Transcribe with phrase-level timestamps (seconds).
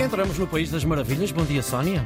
[0.00, 1.30] Entramos no País das Maravilhas.
[1.30, 2.02] Bom dia, Sónia.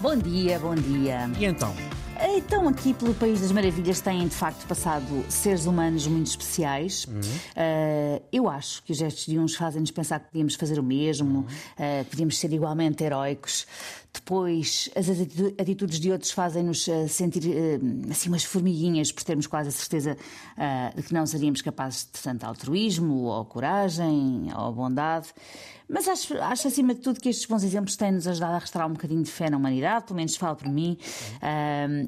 [0.00, 1.28] Bom dia, bom dia.
[1.40, 1.74] E então?
[2.22, 7.06] Então, aqui pelo País das Maravilhas têm de facto passado seres humanos muito especiais.
[7.06, 7.20] Uhum.
[7.20, 11.38] Uh, eu acho que os gestos de uns fazem-nos pensar que podíamos fazer o mesmo,
[11.38, 12.00] uhum.
[12.00, 13.66] uh, podíamos ser igualmente heróicos.
[14.12, 15.08] Depois, as
[15.58, 17.42] atitudes de outros fazem-nos uh, sentir
[18.10, 20.16] assim umas formiguinhas por termos quase a certeza
[20.94, 25.28] de que não seríamos capazes de tanto altruísmo, ou coragem, ou bondade.
[25.88, 28.92] Mas acho, acho, acima de tudo, que estes bons exemplos têm-nos ajudado a restaurar um
[28.92, 30.96] bocadinho de fé na humanidade, pelo menos falo por mim,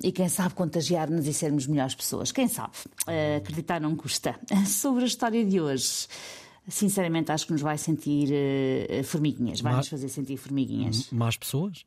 [0.03, 2.30] e quem sabe contagiar-nos e sermos melhores pessoas.
[2.30, 2.75] Quem sabe?
[3.06, 4.39] Uh, acreditar não custa.
[4.66, 6.06] Sobre a história de hoje.
[6.69, 11.11] Sinceramente, acho que nos vai sentir uh, formiguinhas, vai-nos fazer sentir formiguinhas.
[11.11, 11.84] Mais pessoas?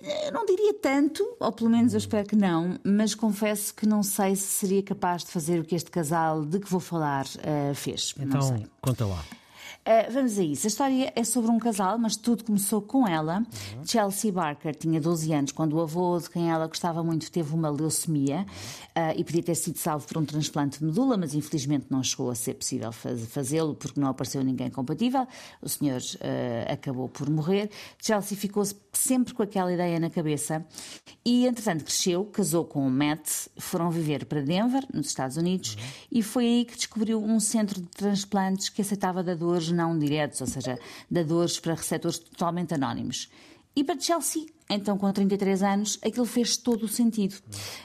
[0.00, 4.02] Eu não diria tanto, ou pelo menos eu espero que não, mas confesso que não
[4.02, 7.74] sei se seria capaz de fazer o que este casal de que vou falar uh,
[7.74, 8.14] fez.
[8.18, 9.24] Então, conta lá.
[9.86, 10.66] Uh, vamos a isso.
[10.66, 13.40] A história é sobre um casal, mas tudo começou com ela.
[13.76, 13.84] Uhum.
[13.86, 17.68] Chelsea Barker tinha 12 anos quando o avô de quem ela gostava muito teve uma
[17.68, 18.46] leucemia
[18.96, 22.30] uh, e podia ter sido salvo por um transplante de medula, mas infelizmente não chegou
[22.30, 25.28] a ser possível faz fazê-lo porque não apareceu ninguém compatível.
[25.60, 27.70] O senhor uh, acabou por morrer.
[28.02, 30.64] Chelsea ficou sempre com aquela ideia na cabeça
[31.22, 35.82] e, entretanto, cresceu, casou com o Matt, foram viver para Denver, nos Estados Unidos, uhum.
[36.12, 40.46] e foi aí que descobriu um centro de transplantes que aceitava dadores não diretos, ou
[40.46, 40.78] seja,
[41.10, 43.28] dadores para receptores totalmente anónimos.
[43.76, 47.34] E para Chelsea, então com 33 anos, aquilo fez todo o sentido.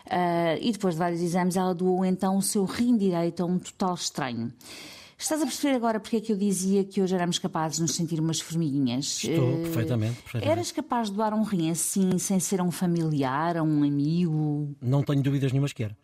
[0.05, 3.57] Uh, e depois de vários exames, ela doou então o seu rim direito a um
[3.57, 4.53] total estranho.
[5.17, 7.93] Estás a perceber agora porque é que eu dizia que hoje éramos capazes de nos
[7.93, 9.21] sentir umas formiguinhas?
[9.23, 10.49] Estou, uh, perfeitamente, perfeitamente.
[10.49, 14.73] Eras capaz de doar um rim assim, sem ser a um familiar, a um amigo?
[14.81, 15.97] Não tenho dúvidas nenhumas que era.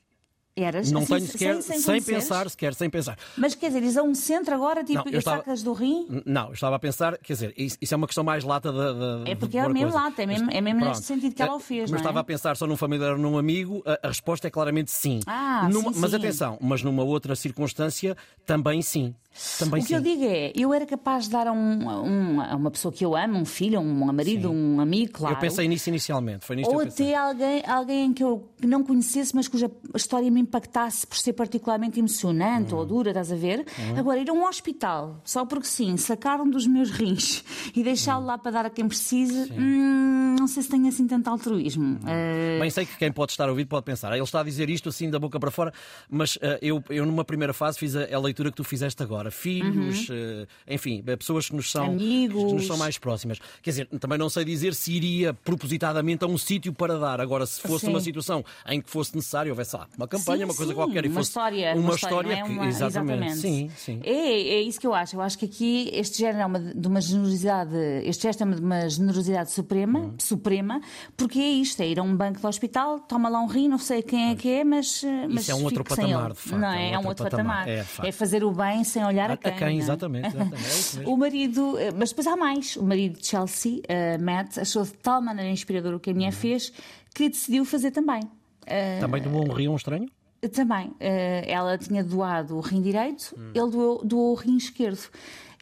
[0.58, 0.90] Eras?
[0.90, 3.18] Não assim, tenho sequer, sem, sem, sem pensar, sequer, sem pensar.
[3.38, 5.38] Mas quer dizer, is a um centro agora, tipo, não, estava...
[5.38, 6.08] sacas do rim?
[6.26, 9.30] Não, eu estava a pensar, quer dizer, isso, isso é uma questão mais lata da.
[9.30, 9.98] É porque é mesmo coisa.
[9.98, 11.92] lata, é mesmo, é mesmo neste sentido que ela o fez.
[11.92, 12.04] Mas é?
[12.04, 15.20] estava a pensar só num familiar ou num amigo, a, a, resposta é claramente sim.
[15.28, 16.18] Ah, numa, sim, mas sim.
[16.18, 18.16] atenção, mas numa outra circunstância,
[18.46, 19.14] também sim.
[19.60, 19.96] Também o que sim.
[19.96, 23.04] eu digo é, eu era capaz de dar a, um, um, a uma pessoa que
[23.04, 24.56] eu amo, um filho, um marido, sim.
[24.56, 25.36] um amigo, claro.
[25.36, 26.46] Eu pensei nisso inicialmente.
[26.46, 31.06] Foi nisto ou até alguém, alguém que eu não conhecesse, mas cuja história me impactasse
[31.06, 32.78] por ser particularmente emocionante hum.
[32.78, 33.66] ou dura, estás a ver?
[33.80, 33.98] Hum.
[33.98, 37.44] Agora, ir a um hospital, só porque sim, sacaram dos meus rins
[37.76, 38.28] e deixá-lo hum.
[38.28, 41.96] lá para dar a quem precisa, hum, não sei se tem assim tanto altruísmo.
[41.98, 42.60] Uh...
[42.60, 44.70] Bem, sei que quem pode estar a ouvir pode pensar, ah, ele está a dizer
[44.70, 45.74] isto assim da boca para fora,
[46.10, 49.32] mas uh, eu, eu numa primeira fase fiz a, a leitura que tu fizeste agora
[49.32, 50.44] filhos, uhum.
[50.44, 52.44] uh, enfim, pessoas que nos, são, Amigos.
[52.44, 53.40] que nos são mais próximas.
[53.62, 57.22] Quer dizer, também não sei dizer se iria propositadamente a um sítio para dar.
[57.22, 57.92] Agora, se fosse sim.
[57.92, 60.76] uma situação em que fosse necessário, houvesse lá uma campanha, sim, uma coisa sim.
[60.76, 62.68] qualquer, e uma fosse história, uma, uma história, história que, uma...
[62.68, 63.24] exatamente.
[63.24, 63.38] exatamente.
[63.38, 64.02] Sim, sim.
[64.04, 65.16] É, é isso que eu acho.
[65.16, 68.62] Eu acho que aqui este género é uma, de uma generosidade, este gesto é de
[68.62, 70.14] uma generosidade suprema, uhum.
[70.20, 70.82] suprema,
[71.16, 73.78] porque é isto, é ir a um banco do hospital, toma lá um rim, não
[73.78, 76.60] sei quem é que é, mas, mas isso é um outro patamar, de facto.
[76.60, 77.68] Não é, é um outro patamar.
[77.68, 79.52] É, é, fazer o bem sem olhar a, a quem.
[79.52, 80.28] A quem, exatamente.
[80.28, 82.76] exatamente é o marido, mas depois há mais.
[82.76, 86.32] O marido de Chelsea, uh, Matt, achou de tal maneira inspirador o que a mulher
[86.32, 86.72] fez
[87.14, 88.22] que decidiu fazer também.
[88.66, 90.10] Uh, também doou um rim a um estranho?
[90.54, 90.88] Também.
[90.88, 93.52] Uh, ela tinha doado o rim direito, hum.
[93.54, 95.10] ele doou, doou o rim esquerdo.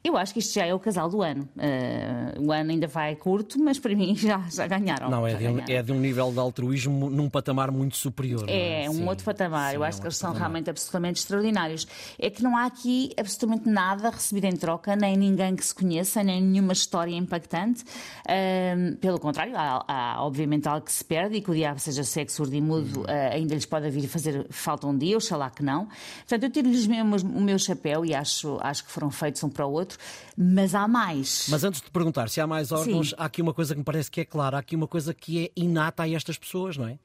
[0.03, 1.47] Eu acho que isto já é o casal do ano.
[1.56, 5.09] Uh, o ano ainda vai curto, mas para mim já, já ganharam.
[5.09, 5.74] Não, é de, um, ganharam.
[5.74, 8.44] é de um nível de altruísmo num patamar muito superior.
[8.50, 8.90] É, é?
[8.90, 9.69] um Sim, outro patamar.
[9.69, 10.50] sim, Eu é acho um que eles outro são patamar.
[10.50, 11.88] realmente absolutamente extraordinários.
[12.19, 16.22] É que não há aqui absolutamente nada recebido em troca, nem ninguém que se conheça,
[16.22, 17.84] nem nenhuma história impactante.
[18.28, 22.03] Uh, pelo contrário, há, há, obviamente algo que se perde e que o diabo seja
[22.03, 25.63] sexo surdo e mudo, uh, ainda lhes pode vir fazer falta um dia, oxalá que
[25.63, 25.88] não.
[26.19, 29.66] Portanto, eu tiro-lhes mesmo o meu chapéu e acho, acho que foram feitos um para
[29.66, 29.93] o outro,
[30.38, 31.48] mas há mais.
[31.50, 33.16] Mas antes de perguntar se há mais órgãos, Sim.
[33.18, 35.46] há aqui uma coisa que me parece que é clara, há aqui uma coisa que
[35.46, 36.98] é inata a estas pessoas, não é?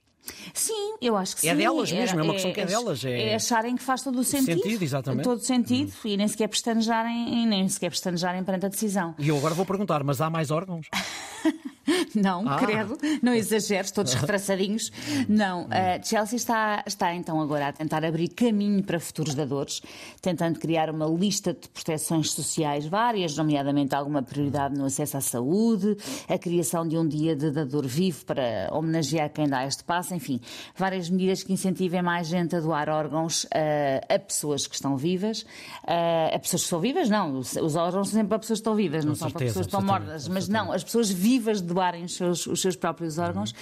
[0.53, 1.56] Sim, eu acho que É sim.
[1.59, 4.25] delas mesmo, é uma questão que é delas, é- É acharem que faz todo o
[4.25, 4.62] sentido.
[4.62, 5.25] Sentido, exatamente.
[5.25, 9.15] Todo o sentido e nem sequer pestanejarem, nem sequer pestanejarem perante a decisão.
[9.19, 10.87] E eu agora vou perguntar, mas há mais órgãos?
[12.14, 12.56] Não, Ah.
[12.58, 14.90] credo, não exageres, todos retraçadinhos.
[15.29, 19.81] Não, a Chelsea está, está então agora a tentar abrir caminho para futuros dadores,
[20.20, 25.96] tentando criar uma lista de proteções sociais várias, nomeadamente alguma prioridade no acesso à saúde,
[26.29, 30.41] a criação de um dia de dador vivo para homenagear quem dá este passo, enfim,
[30.76, 35.44] várias medidas que incentivem mais gente a doar órgãos a, a pessoas que estão vivas,
[35.87, 38.62] a, a pessoas que estão vivas, não, os, os órgãos são sempre para pessoas que
[38.62, 41.61] estão vivas, não Com são para pessoas que estão mortas, mas não, as pessoas vivas
[41.62, 43.54] de doarem os seus, os seus próprios órgãos,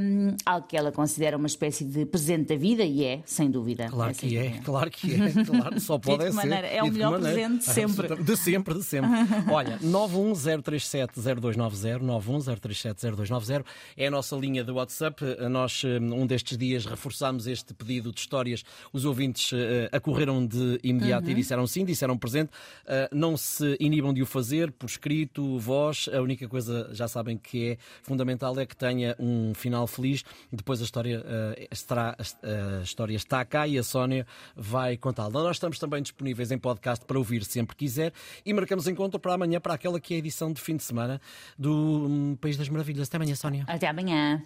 [0.00, 3.88] um, algo que ela considera uma espécie de presente da vida, e é, sem dúvida.
[3.88, 6.32] Claro é, que é, claro que é, claro, só pode ser.
[6.32, 6.66] maneira?
[6.66, 7.34] É o melhor maneira?
[7.34, 8.14] presente de sempre.
[8.24, 9.10] De sempre, de sempre.
[9.52, 13.64] Olha, 910370290, 910370290
[13.96, 15.22] é a nossa linha de WhatsApp.
[15.50, 18.64] Nós, um destes dias, reforçámos este pedido de histórias.
[18.92, 22.50] Os ouvintes eh, acorreram de imediato e disseram sim, disseram presente.
[22.86, 26.08] Eh, Não se inibam de o fazer por escrito, voz.
[26.12, 30.24] A única coisa, já sabem que é fundamental, é que tenha um final feliz.
[30.52, 34.26] Depois a história, eh, estará, a história está cá e a Sónia
[34.56, 35.30] vai contá-la.
[35.30, 38.12] Nós estamos também disponíveis em podcast para ouvir sempre quiser
[38.44, 41.20] e marcamos encontro para amanhã, para aquela que é a edição de fim de semana
[41.58, 43.08] do hum, País das Maravilhas.
[43.08, 43.64] Até amanhã, Sónia.
[43.68, 44.42] Até amanhã.